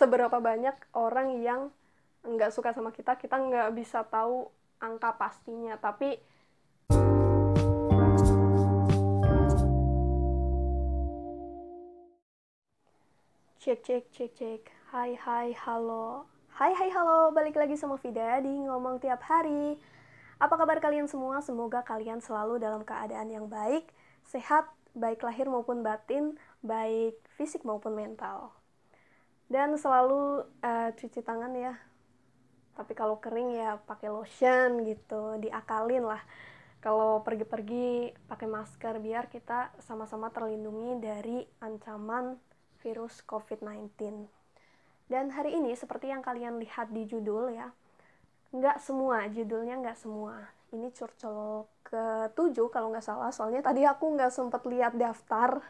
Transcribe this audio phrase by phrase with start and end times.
[0.00, 1.68] seberapa banyak orang yang
[2.24, 4.48] nggak suka sama kita kita nggak bisa tahu
[4.80, 5.76] angka pastinya.
[5.76, 6.16] Tapi
[13.60, 14.62] cek cek cek cek.
[14.88, 16.24] Hai hai halo.
[16.56, 17.28] Hai hai halo.
[17.36, 19.76] Balik lagi sama Vida di ngomong tiap hari.
[20.40, 21.44] Apa kabar kalian semua?
[21.44, 23.84] Semoga kalian selalu dalam keadaan yang baik
[24.24, 24.64] sehat
[24.96, 28.59] baik lahir maupun batin baik fisik maupun mental
[29.50, 31.74] dan selalu uh, cuci tangan ya
[32.78, 36.22] tapi kalau kering ya pakai lotion gitu diakalin lah
[36.80, 42.40] kalau pergi-pergi pakai masker biar kita sama-sama terlindungi dari ancaman
[42.80, 44.00] virus COVID-19.
[45.04, 47.68] Dan hari ini seperti yang kalian lihat di judul ya,
[48.56, 50.48] nggak semua, judulnya nggak semua.
[50.72, 55.60] Ini curcol ke-7 kalau nggak salah, soalnya tadi aku nggak sempat lihat daftar,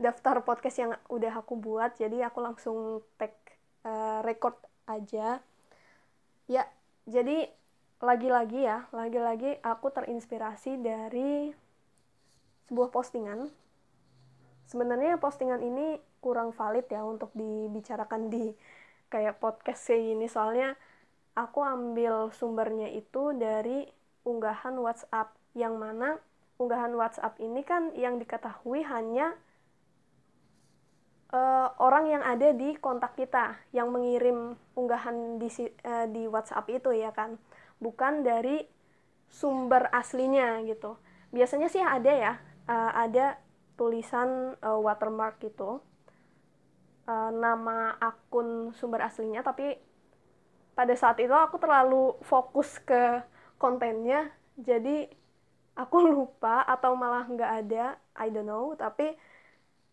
[0.00, 3.36] daftar podcast yang udah aku buat, jadi aku langsung tag
[3.84, 4.56] uh, record
[4.88, 5.44] aja.
[6.48, 6.64] Ya,
[7.04, 7.52] jadi
[8.00, 11.52] lagi-lagi ya, lagi-lagi aku terinspirasi dari
[12.72, 13.52] sebuah postingan.
[14.64, 18.56] Sebenarnya postingan ini kurang valid ya untuk dibicarakan di
[19.10, 20.78] kayak podcast kayak gini soalnya
[21.34, 23.88] aku ambil sumbernya itu dari
[24.22, 26.20] unggahan WhatsApp yang mana
[26.60, 29.34] unggahan WhatsApp ini kan yang diketahui hanya
[31.30, 35.48] uh, orang yang ada di kontak kita yang mengirim unggahan di
[35.86, 37.38] uh, di WhatsApp itu ya kan?
[37.78, 38.66] Bukan dari
[39.30, 40.98] sumber aslinya gitu.
[41.30, 42.32] Biasanya sih ada ya
[42.66, 43.38] uh, ada
[43.78, 45.80] tulisan uh, watermark gitu.
[47.08, 49.74] Uh, nama akun sumber aslinya tapi
[50.78, 53.20] pada saat itu aku terlalu fokus ke
[53.58, 55.10] kontennya jadi
[55.76, 59.16] aku lupa atau malah nggak ada I don't know tapi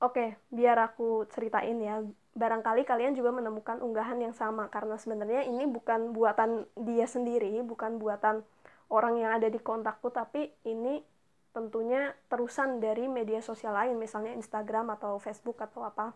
[0.01, 2.03] oke biar aku ceritain ya.
[2.37, 7.97] Barangkali kalian juga menemukan unggahan yang sama karena sebenarnya ini bukan buatan dia sendiri bukan
[7.97, 8.45] buatan
[8.93, 11.01] orang yang ada di kontakku tapi ini
[11.49, 16.13] tentunya terusan dari media sosial lain misalnya Instagram atau Facebook atau apa.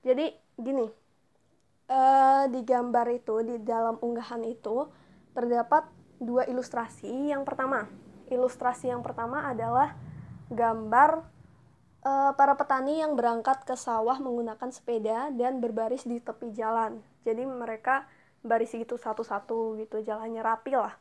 [0.00, 0.88] Jadi gini
[1.92, 4.88] uh, di gambar itu di dalam unggahan itu
[5.36, 5.84] terdapat
[6.16, 7.28] dua ilustrasi.
[7.28, 7.84] Yang pertama
[8.32, 9.94] ilustrasi yang pertama adalah
[10.50, 11.35] gambar
[12.06, 17.42] uh, para petani yang berangkat ke sawah menggunakan sepeda dan berbaris di tepi jalan jadi
[17.42, 18.06] mereka
[18.46, 20.94] baris gitu satu-satu gitu jalannya rapi lah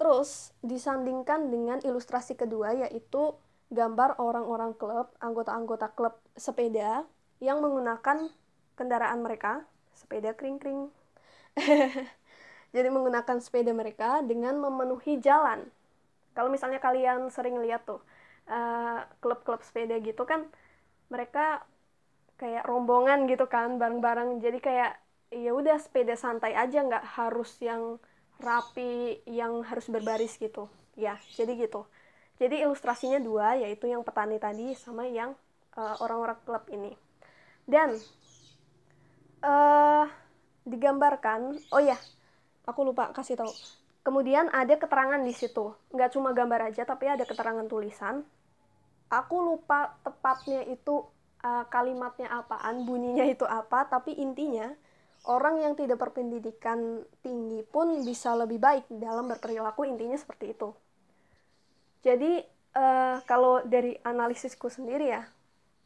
[0.00, 3.36] terus disandingkan dengan ilustrasi kedua yaitu
[3.68, 7.04] gambar orang-orang klub anggota-anggota klub sepeda
[7.42, 8.30] yang menggunakan
[8.78, 9.66] kendaraan mereka,
[9.96, 10.92] sepeda kring-kring.
[12.74, 15.68] Jadi menggunakan sepeda mereka dengan memenuhi jalan.
[16.32, 18.00] Kalau misalnya kalian sering lihat tuh
[18.48, 20.46] eh, klub-klub sepeda gitu kan,
[21.12, 21.62] mereka
[22.40, 24.42] kayak rombongan gitu kan, bareng-bareng.
[24.42, 24.92] Jadi kayak
[25.32, 27.98] ya udah sepeda santai aja, nggak harus yang
[28.42, 30.66] rapi, yang harus berbaris gitu.
[30.98, 31.86] Ya, jadi gitu.
[32.40, 35.36] Jadi ilustrasinya dua, yaitu yang petani tadi sama yang
[35.76, 36.92] uh, orang-orang klub ini
[37.66, 37.94] dan
[39.44, 40.06] uh,
[40.66, 41.98] digambarkan oh ya
[42.66, 43.52] aku lupa kasih tahu
[44.02, 45.74] kemudian ada keterangan di situ.
[45.94, 48.26] Nggak cuma gambar aja tapi ada keterangan tulisan.
[49.10, 51.06] Aku lupa tepatnya itu
[51.42, 54.72] uh, kalimatnya apaan bunyinya itu apa tapi intinya
[55.26, 60.74] orang yang tidak berpendidikan tinggi pun bisa lebih baik dalam berperilaku intinya seperti itu.
[62.02, 62.42] Jadi
[62.74, 65.22] uh, kalau dari analisisku sendiri ya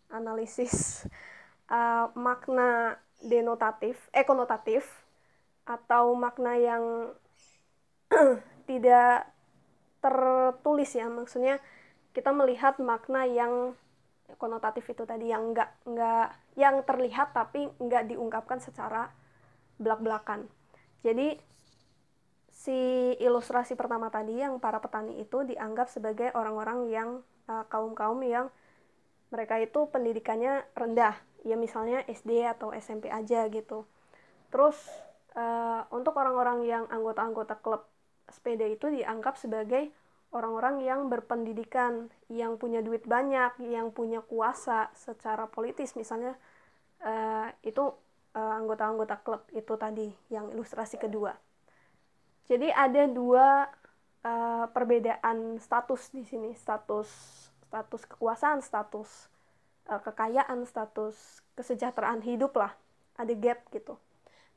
[0.08, 1.04] analisis
[1.68, 4.86] uh, makna denotatif, eh konotatif
[5.66, 7.10] atau makna yang
[8.70, 9.30] tidak
[10.02, 11.06] tertulis ya.
[11.10, 11.58] Maksudnya
[12.16, 13.76] kita melihat makna yang
[14.40, 19.10] konotatif itu tadi yang enggak enggak yang terlihat tapi enggak diungkapkan secara
[19.78, 20.50] belak-belakan.
[21.06, 21.38] Jadi
[22.50, 27.10] si ilustrasi pertama tadi yang para petani itu dianggap sebagai orang-orang yang
[27.46, 28.50] uh, kaum-kaum yang
[29.30, 31.14] mereka itu pendidikannya rendah.
[31.46, 33.86] Ya misalnya SD atau SMP aja gitu.
[34.50, 34.74] Terus
[35.38, 37.86] uh, untuk orang-orang yang anggota-anggota klub
[38.28, 39.90] sepeda itu dianggap sebagai
[40.34, 46.34] orang-orang yang berpendidikan yang punya duit banyak yang punya kuasa secara politis misalnya
[47.06, 47.94] uh, itu
[48.34, 51.38] uh, anggota-anggota klub itu tadi yang ilustrasi kedua
[52.46, 53.70] jadi ada dua
[54.26, 57.08] uh, perbedaan status di sini status
[57.66, 59.30] status kekuasaan status
[59.90, 62.74] uh, kekayaan, status kesejahteraan hidup lah.
[63.16, 63.96] Ada gap gitu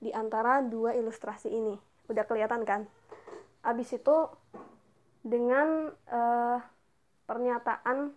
[0.03, 1.75] di antara dua ilustrasi ini.
[2.11, 2.81] Udah kelihatan kan?
[3.69, 4.17] Abis itu
[5.21, 6.57] dengan uh,
[7.29, 8.09] pernyataan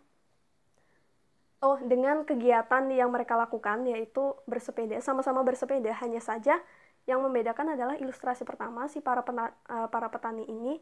[1.62, 5.93] oh dengan kegiatan yang mereka lakukan yaitu bersepeda sama-sama bersepeda.
[6.00, 6.56] Hanya saja
[7.04, 10.81] yang membedakan adalah ilustrasi pertama si para pena, uh, para petani ini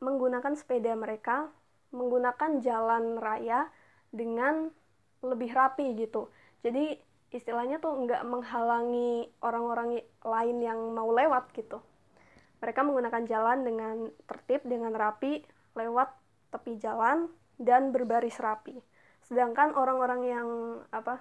[0.00, 1.52] menggunakan sepeda mereka
[1.92, 3.68] menggunakan jalan raya
[4.08, 4.72] dengan
[5.20, 6.32] lebih rapi gitu.
[6.64, 6.96] Jadi
[7.36, 11.78] istilahnya tuh nggak menghalangi orang-orang lain yang mau lewat gitu
[12.60, 13.96] mereka menggunakan jalan dengan
[14.28, 15.42] tertib dengan rapi
[15.74, 16.12] lewat
[16.52, 18.76] tepi jalan dan berbaris rapi.
[19.24, 20.48] Sedangkan orang-orang yang
[20.92, 21.20] apa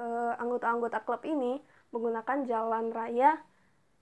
[0.00, 1.60] uh, anggota-anggota klub ini
[1.92, 3.40] menggunakan jalan raya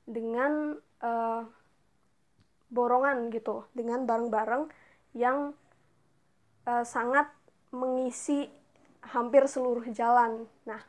[0.06, 1.42] dengan uh,
[2.68, 4.68] borongan gitu dengan bareng-bareng
[5.16, 5.56] yang
[6.68, 7.32] uh, sangat
[7.72, 8.48] mengisi
[9.02, 10.44] hampir seluruh jalan.
[10.68, 10.80] Nah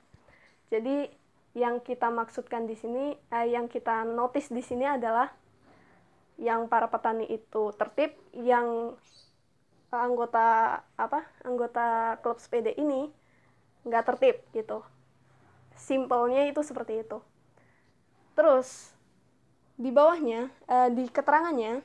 [0.69, 1.07] jadi
[1.57, 5.31] yang kita maksudkan di sini uh, yang kita notice di sini adalah
[6.39, 8.95] yang para petani itu tertib yang
[9.91, 13.12] anggota apa anggota klub sepeda ini
[13.83, 14.81] nggak tertib gitu.
[15.75, 17.19] Simpelnya itu seperti itu.
[18.36, 18.95] Terus
[19.80, 21.83] di bawahnya uh, di keterangannya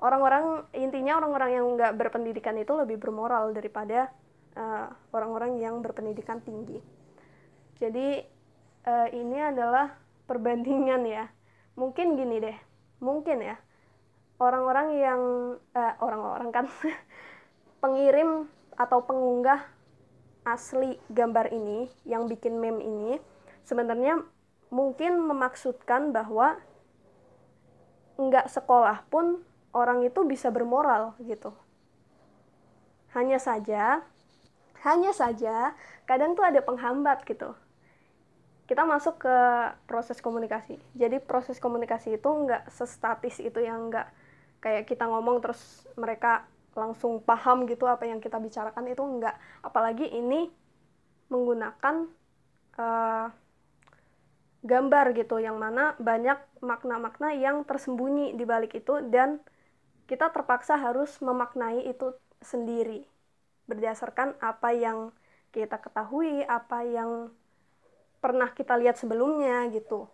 [0.00, 4.12] orang-orang intinya orang-orang yang nggak berpendidikan itu lebih bermoral daripada
[4.52, 6.82] eh, orang-orang yang berpendidikan tinggi.
[7.78, 8.20] Jadi
[8.84, 9.96] uh, ini adalah
[10.28, 11.24] perbandingan ya.
[11.78, 12.58] Mungkin gini deh
[13.04, 13.56] mungkin ya
[14.44, 15.20] orang-orang yang
[15.74, 16.66] orang orang-orang kan
[17.82, 18.46] pengirim
[18.76, 19.64] atau pengunggah
[20.44, 23.16] asli gambar ini yang bikin meme ini
[23.64, 24.20] sebenarnya
[24.68, 26.60] mungkin memaksudkan bahwa
[28.20, 29.40] nggak sekolah pun
[29.74, 31.50] orang itu bisa bermoral gitu.
[33.16, 34.04] Hanya saja
[34.84, 35.72] hanya saja
[36.04, 37.56] kadang tuh ada penghambat gitu.
[38.68, 39.36] Kita masuk ke
[39.88, 40.76] proses komunikasi.
[40.92, 44.08] Jadi proses komunikasi itu nggak sestatis itu yang nggak
[44.64, 50.08] kayak kita ngomong terus mereka langsung paham gitu apa yang kita bicarakan itu enggak apalagi
[50.08, 50.48] ini
[51.28, 52.08] menggunakan
[52.80, 53.28] uh,
[54.64, 59.38] gambar gitu yang mana banyak makna-makna yang tersembunyi di balik itu dan
[60.08, 63.04] kita terpaksa harus memaknai itu sendiri
[63.64, 65.12] berdasarkan apa yang
[65.54, 67.30] kita ketahui, apa yang
[68.18, 70.10] pernah kita lihat sebelumnya gitu.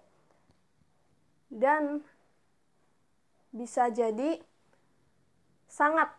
[1.51, 2.05] Dan
[3.51, 4.39] bisa jadi
[5.71, 6.11] sangat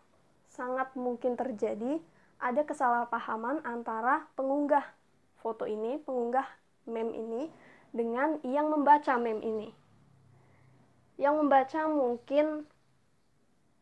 [0.52, 2.00] sangat mungkin terjadi
[2.42, 4.84] ada kesalahpahaman antara pengunggah
[5.40, 6.44] foto ini, pengunggah
[6.90, 7.42] meme ini
[7.94, 9.68] dengan yang membaca meme ini.
[11.16, 12.66] Yang membaca mungkin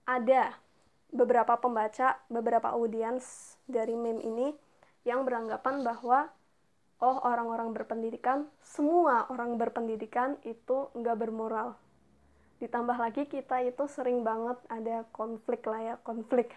[0.05, 0.55] ada
[1.11, 4.49] beberapa pembaca, beberapa audiens dari meme ini
[5.09, 6.29] yang beranggapan bahwa
[7.01, 11.81] oh orang-orang berpendidikan, semua orang berpendidikan itu nggak bermoral,
[12.61, 16.53] ditambah lagi kita itu sering banget ada konflik lah ya konflik.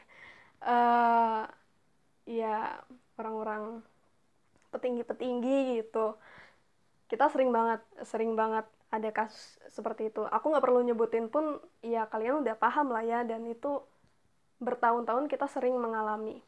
[0.64, 1.48] Uh,
[2.28, 2.80] ya
[3.16, 3.80] orang-orang
[4.72, 6.20] petinggi-petinggi gitu.
[7.08, 10.28] Kita sering banget sering banget ada kasus seperti itu.
[10.28, 13.82] Aku nggak perlu nyebutin pun ya kalian udah paham lah ya dan itu
[14.60, 16.44] bertahun-tahun kita sering mengalami.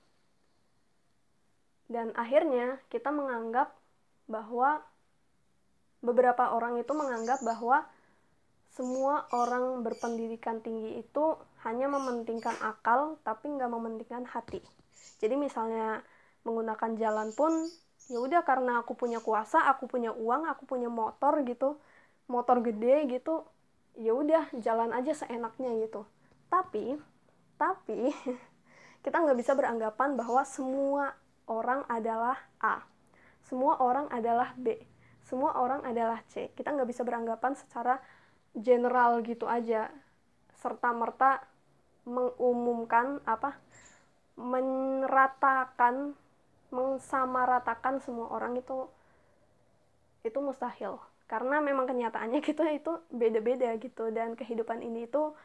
[1.86, 3.72] Dan akhirnya kita menganggap
[4.25, 4.81] bahwa
[6.01, 7.86] beberapa orang itu menganggap bahwa
[8.75, 14.60] semua orang berpendidikan tinggi itu hanya mementingkan akal tapi nggak mementingkan hati.
[15.24, 16.04] Jadi misalnya
[16.44, 17.56] menggunakan jalan pun
[18.12, 21.81] ya udah karena aku punya kuasa aku punya uang aku punya motor gitu
[22.30, 23.48] motor gede gitu
[23.98, 26.03] ya udah jalan aja seenaknya gitu.
[26.51, 27.00] Tapi
[27.55, 28.12] tapi
[29.08, 31.15] kita nggak bisa beranggapan bahwa semua
[31.48, 32.84] orang adalah A.
[33.48, 34.75] Semua orang adalah B.
[35.24, 36.51] Semua orang adalah C.
[36.51, 38.03] Kita nggak bisa beranggapan secara
[38.56, 39.92] general gitu aja.
[40.56, 41.44] Serta merta
[42.08, 43.60] mengumumkan apa?
[44.40, 46.16] Meratakan
[46.74, 48.88] mengsamaratakan semua orang itu
[50.26, 50.98] itu mustahil.
[51.26, 54.10] Karena memang kenyataannya kita itu beda-beda gitu.
[54.10, 55.36] Dan kehidupan ini itu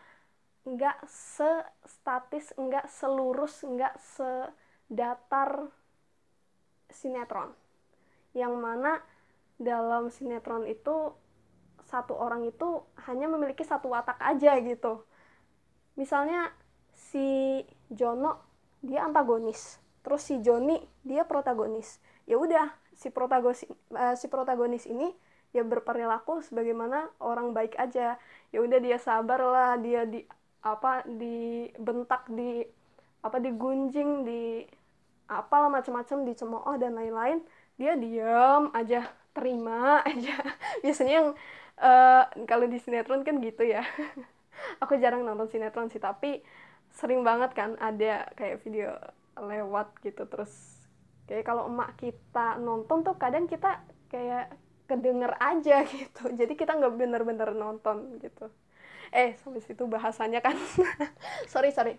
[0.65, 5.73] nggak se-statis, nggak selurus, nggak sedatar
[6.93, 7.53] sinetron.
[8.37, 8.93] Yang mana
[9.61, 11.13] dalam sinetron itu
[11.89, 15.05] satu orang itu hanya memiliki satu watak aja gitu.
[15.97, 16.53] Misalnya
[16.93, 18.41] si Jono
[18.81, 19.81] dia antagonis.
[20.01, 22.01] Terus si Joni dia protagonis.
[22.25, 25.13] Ya udah si protagonis uh, si protagonis ini
[25.51, 28.17] ya berperilaku sebagaimana orang baik aja.
[28.55, 30.25] Ya udah dia sabar lah dia di
[30.61, 32.65] apa dibentak di
[33.21, 34.65] apa digunjing di
[35.29, 37.39] apalah macam-macam dicemooh dan lain-lain
[37.81, 40.37] dia diam aja terima aja.
[40.83, 41.29] Biasanya yang
[41.81, 43.85] uh, kalau di sinetron kan gitu ya.
[44.85, 46.45] Aku jarang nonton sinetron sih tapi
[46.91, 48.95] sering banget kan ada kayak video
[49.39, 50.27] lewat gitu.
[50.27, 50.53] Terus
[51.31, 54.53] kayak kalau emak kita nonton tuh kadang kita kayak
[54.91, 56.35] kedenger aja gitu.
[56.35, 58.51] Jadi kita nggak bener-bener nonton gitu.
[59.15, 60.59] Eh sampai situ bahasanya kan.
[61.53, 61.95] Sorry sorry.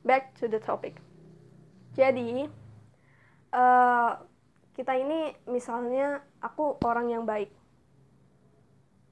[0.00, 0.96] Back to the topic.
[1.92, 2.48] Jadi
[3.52, 4.12] uh,
[4.80, 7.52] kita ini misalnya aku orang yang baik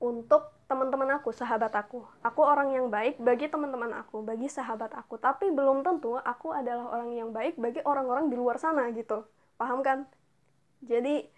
[0.00, 2.08] untuk teman-teman aku, sahabat aku.
[2.25, 5.20] Aku orang yang baik bagi teman-teman aku, bagi sahabat aku.
[5.20, 9.28] Tapi belum tentu aku adalah orang yang baik bagi orang-orang di luar sana gitu.
[9.60, 10.08] Paham kan?
[10.80, 11.28] Jadi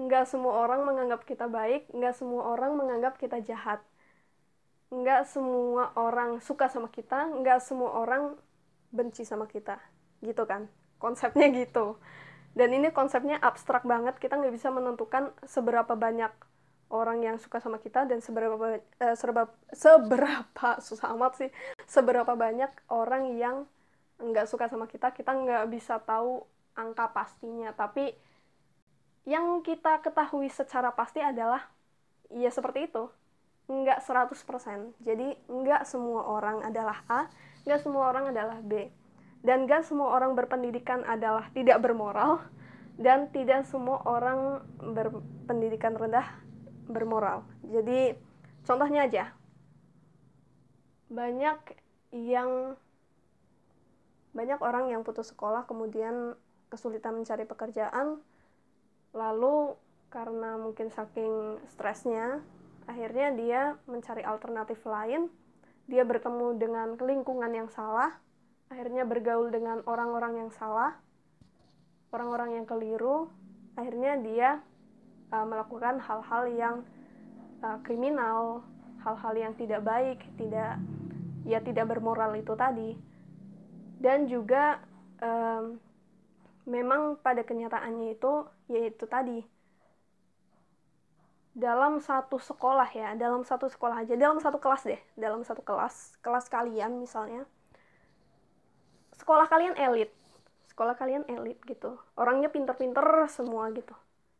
[0.00, 3.84] nggak semua orang menganggap kita baik, nggak semua orang menganggap kita jahat.
[4.88, 8.40] Nggak semua orang suka sama kita, nggak semua orang
[8.88, 9.76] benci sama kita.
[10.24, 10.64] Gitu kan?
[10.96, 12.00] Konsepnya gitu.
[12.56, 16.32] Dan ini konsepnya abstrak banget, kita nggak bisa menentukan seberapa banyak
[16.88, 21.50] orang yang suka sama kita dan seberapa uh, serba, seberapa susah amat sih
[21.84, 23.68] seberapa banyak orang yang
[24.16, 25.12] nggak suka sama kita.
[25.12, 26.40] Kita nggak bisa tahu
[26.72, 27.76] angka pastinya.
[27.76, 28.16] Tapi
[29.28, 31.60] yang kita ketahui secara pasti adalah
[32.32, 33.04] ya seperti itu.
[33.66, 37.26] Nggak 100% jadi nggak semua orang adalah A
[37.66, 38.86] nggak semua orang adalah B
[39.44, 42.44] dan nggak semua orang berpendidikan adalah tidak bermoral
[42.96, 46.24] dan tidak semua orang berpendidikan rendah
[46.88, 47.44] bermoral.
[47.66, 48.16] Jadi
[48.64, 49.24] contohnya aja,
[51.12, 51.58] banyak
[52.16, 52.74] yang
[54.32, 56.36] banyak orang yang putus sekolah kemudian
[56.68, 58.20] kesulitan mencari pekerjaan,
[59.16, 59.76] lalu
[60.12, 62.44] karena mungkin saking stresnya,
[62.84, 65.32] akhirnya dia mencari alternatif lain,
[65.88, 68.12] dia bertemu dengan lingkungan yang salah,
[68.70, 70.98] akhirnya bergaul dengan orang-orang yang salah,
[72.10, 73.30] orang-orang yang keliru,
[73.78, 74.48] akhirnya dia
[75.30, 76.76] uh, melakukan hal-hal yang
[77.62, 78.66] uh, kriminal,
[79.02, 80.82] hal-hal yang tidak baik, tidak
[81.46, 82.98] ya tidak bermoral itu tadi.
[83.96, 84.82] Dan juga
[85.22, 85.78] um,
[86.66, 89.46] memang pada kenyataannya itu yaitu tadi
[91.56, 96.20] dalam satu sekolah ya, dalam satu sekolah aja, dalam satu kelas deh, dalam satu kelas,
[96.20, 97.48] kelas kalian misalnya,
[99.20, 100.12] sekolah kalian elit,
[100.72, 103.92] sekolah kalian elit gitu, orangnya pinter-pinter semua gitu.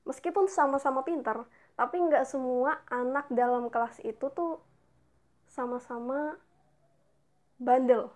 [0.07, 1.45] Meskipun sama-sama pintar
[1.77, 4.57] tapi nggak semua anak dalam kelas itu tuh
[5.53, 6.41] sama-sama
[7.61, 8.09] bandel.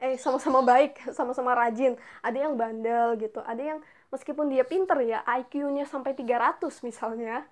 [0.00, 2.00] Eh sama-sama baik sama-sama rajin.
[2.24, 3.44] Ada yang bandel gitu.
[3.44, 3.78] Ada yang
[4.08, 7.44] meskipun dia pinter ya IQ-nya sampai 300 misalnya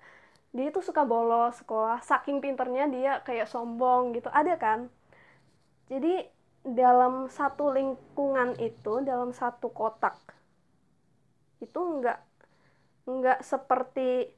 [0.55, 2.01] dia itu suka bolos sekolah.
[2.01, 4.33] Saking pinternya dia kayak sombong gitu.
[4.33, 4.89] Ada kan?
[5.87, 6.25] Jadi
[6.63, 10.15] dalam satu lingkungan itu dalam satu kotak
[11.63, 12.19] itu nggak
[13.07, 14.29] nggak seperti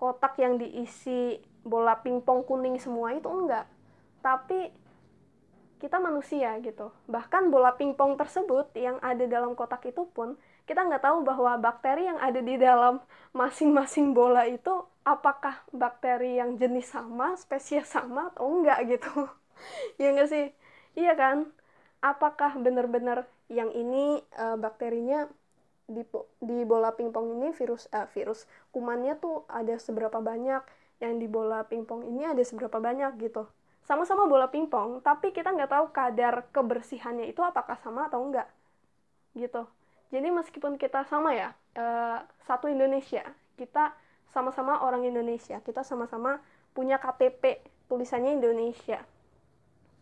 [0.00, 3.66] kotak yang diisi bola pingpong kuning semua itu enggak
[4.22, 4.72] tapi
[5.82, 6.94] kita manusia gitu.
[7.10, 12.06] Bahkan bola pingpong tersebut yang ada dalam kotak itu pun kita nggak tahu bahwa bakteri
[12.06, 13.02] yang ada di dalam
[13.34, 14.70] masing-masing bola itu
[15.02, 19.10] apakah bakteri yang jenis sama spesies sama atau enggak gitu.
[20.00, 20.46] Ya enggak sih
[20.98, 21.48] iya kan?
[22.02, 25.28] Apakah benar-benar yang ini uh, bakterinya
[25.86, 26.02] di
[26.40, 30.62] di bola pingpong ini virus uh, virus kumannya tuh ada seberapa banyak?
[31.02, 33.46] Yang di bola pingpong ini ada seberapa banyak gitu?
[33.82, 38.46] Sama-sama bola pingpong tapi kita nggak tahu kadar kebersihannya itu apakah sama atau enggak
[39.34, 39.66] gitu.
[40.12, 43.24] Jadi meskipun kita sama ya uh, satu Indonesia
[43.56, 43.94] kita
[44.32, 46.40] sama-sama orang Indonesia kita sama-sama
[46.72, 49.04] punya KTP tulisannya Indonesia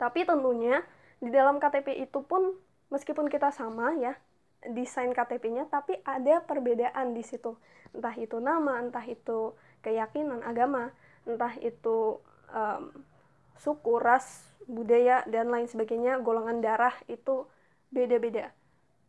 [0.00, 0.80] tapi tentunya
[1.20, 2.56] di dalam KTP itu pun
[2.88, 4.16] meskipun kita sama ya
[4.64, 7.60] desain KTP-nya tapi ada perbedaan di situ.
[7.92, 9.52] Entah itu nama entah itu
[9.84, 10.88] keyakinan agama
[11.28, 12.16] entah itu
[12.48, 12.82] um,
[13.60, 17.44] suku ras budaya dan lain sebagainya golongan darah itu
[17.92, 18.56] beda-beda.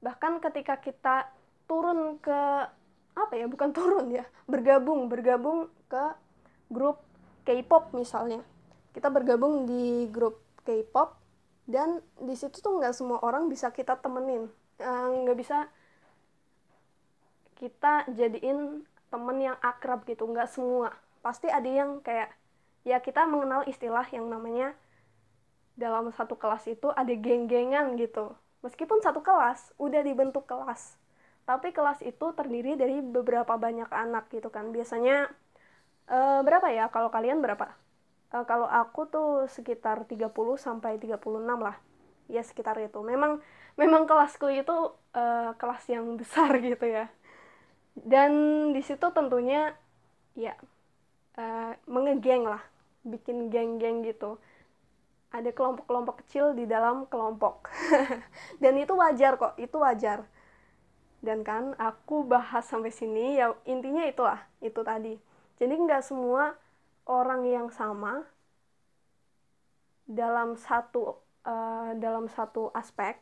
[0.04, 1.32] Bahkan ketika kita
[1.72, 2.68] turun ke
[3.12, 6.04] apa ya bukan turun ya bergabung bergabung ke
[6.68, 7.00] grup
[7.48, 8.44] K-pop misalnya.
[8.92, 11.22] Kita bergabung di grup K-pop
[11.70, 14.50] dan di situ tuh nggak semua orang bisa kita temenin.
[14.82, 15.58] Eh, nggak uh, bisa
[17.62, 18.82] kita jadiin
[19.14, 20.92] temen yang akrab gitu nggak semua.
[21.22, 22.34] Pasti ada yang kayak
[22.82, 24.74] ya kita mengenal istilah yang namanya
[25.78, 28.34] dalam satu kelas itu ada geng-gengan gitu.
[28.66, 30.98] Meskipun satu kelas udah dibentuk kelas.
[31.46, 34.70] Tapi kelas itu terdiri dari beberapa banyak anak gitu kan.
[34.70, 35.30] Biasanya
[36.10, 36.90] uh, berapa ya?
[36.90, 37.81] Kalau kalian berapa
[38.32, 41.20] uh, kalau aku tuh sekitar 30 sampai 36
[41.60, 41.78] lah.
[42.32, 43.00] Ya sekitar itu.
[43.04, 43.44] Memang
[43.76, 47.12] memang kelasku itu uh, kelas yang besar gitu ya.
[47.92, 48.32] Dan
[48.72, 49.76] di situ tentunya
[50.34, 50.56] ya
[51.36, 52.64] uh, mengegeng lah.
[53.04, 54.40] Bikin geng-geng gitu.
[55.32, 57.72] Ada kelompok-kelompok kecil di dalam kelompok.
[58.64, 59.56] Dan itu wajar kok.
[59.56, 60.28] Itu wajar.
[61.24, 64.44] Dan kan aku bahas sampai sini ya intinya itulah.
[64.60, 65.16] Itu tadi.
[65.58, 66.61] Jadi nggak semua
[67.12, 68.24] orang yang sama
[70.08, 73.20] dalam satu uh, dalam satu aspek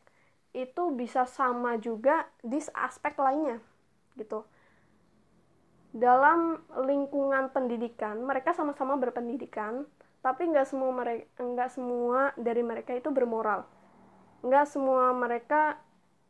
[0.53, 3.58] itu bisa sama juga di aspek lainnya
[4.17, 4.46] gitu.
[5.89, 9.89] Dalam lingkungan pendidikan mereka sama-sama berpendidikan
[10.22, 13.65] tapi nggak semua mereka nggak semua dari mereka itu bermoral.
[14.46, 15.81] Nggak semua mereka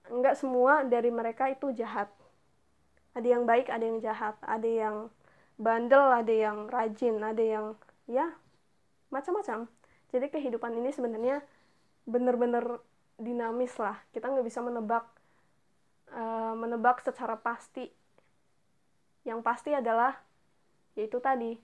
[0.07, 2.07] nggak semua dari mereka itu jahat.
[3.15, 4.35] Ada yang baik ada yang jahat.
[4.43, 4.95] Ada yang
[5.59, 7.75] bandel ada yang rajin ada yang
[8.07, 8.31] ya
[9.11, 9.67] macam-macam.
[10.09, 11.43] Jadi kehidupan ini sebenarnya
[12.07, 12.81] benar-benar
[13.19, 13.99] dinamis lah.
[14.15, 15.05] Kita nggak bisa menebak
[16.15, 17.91] uh, menebak secara pasti.
[19.27, 20.15] Yang pasti adalah
[20.97, 21.59] yaitu tadi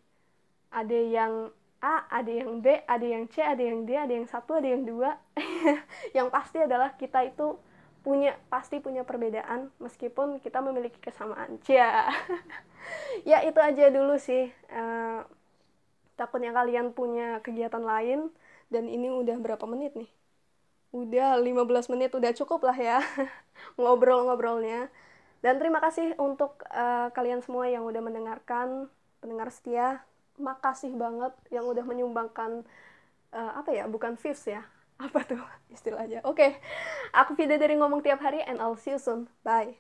[0.69, 1.49] ada yang
[1.79, 4.83] A, ada yang B, ada yang C, ada yang D, ada yang satu, ada yang
[4.83, 5.21] dua.
[6.17, 7.55] yang pasti adalah kita itu
[8.05, 11.57] punya pasti punya perbedaan meskipun kita memiliki kesamaan.
[11.65, 12.13] Ya.
[13.25, 14.53] Ya itu aja dulu sih.
[14.69, 15.25] Uh,
[16.13, 18.29] takutnya kalian punya kegiatan lain
[18.69, 20.05] dan ini udah berapa menit nih?
[20.93, 23.01] Udah 15 menit udah cukup lah ya
[23.81, 24.93] ngobrol-ngobrolnya.
[25.41, 28.85] Dan terima kasih untuk uh, kalian semua yang udah mendengarkan
[29.17, 30.05] pendengar setia.
[30.38, 32.62] Makasih banget yang udah menyumbangkan
[33.33, 34.62] uh, apa ya bukan views ya
[34.95, 36.51] apa tuh istilahnya oke okay.
[37.11, 39.75] aku video dari ngomong tiap hari and I'll see you soon bye